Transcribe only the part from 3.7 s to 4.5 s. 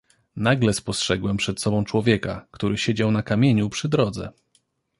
drodze."